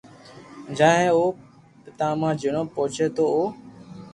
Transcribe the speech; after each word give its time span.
جائي 0.77 0.97
ھي 1.01 1.07
او 1.15 1.21
پتماتما 1.83 2.29
جنو 2.41 2.61
پوچي 2.73 3.05
تو 3.15 3.23
او 3.33 3.43